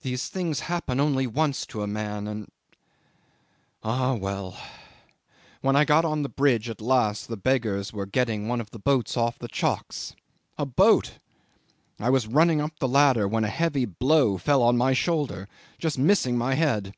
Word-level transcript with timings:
'"These 0.00 0.28
things 0.30 0.60
happen 0.70 0.98
only 0.98 1.26
once 1.26 1.66
to 1.66 1.82
a 1.82 1.86
man 1.86 2.26
and... 2.26 2.50
Ah! 3.82 4.14
well! 4.14 4.56
When 5.60 5.76
I 5.76 5.84
got 5.84 6.02
on 6.02 6.22
the 6.22 6.30
bridge 6.30 6.70
at 6.70 6.80
last 6.80 7.28
the 7.28 7.36
beggars 7.36 7.92
were 7.92 8.06
getting 8.06 8.48
one 8.48 8.58
of 8.58 8.70
the 8.70 8.78
boats 8.78 9.18
off 9.18 9.38
the 9.38 9.48
chocks. 9.48 10.16
A 10.56 10.64
boat! 10.64 11.18
I 12.00 12.08
was 12.08 12.26
running 12.26 12.62
up 12.62 12.78
the 12.78 12.88
ladder 12.88 13.28
when 13.28 13.44
a 13.44 13.48
heavy 13.48 13.84
blow 13.84 14.38
fell 14.38 14.62
on 14.62 14.78
my 14.78 14.94
shoulder, 14.94 15.46
just 15.78 15.98
missing 15.98 16.38
my 16.38 16.54
head. 16.54 16.94